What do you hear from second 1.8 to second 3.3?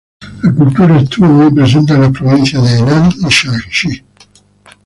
en las provincias de Henan y